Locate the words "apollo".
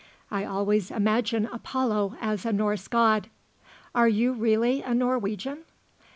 1.45-2.17